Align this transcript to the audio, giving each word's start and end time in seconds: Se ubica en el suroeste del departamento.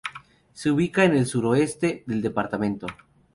Se 0.53 0.71
ubica 0.71 1.03
en 1.05 1.15
el 1.15 1.27
suroeste 1.27 2.03
del 2.07 2.23
departamento. 2.23 2.87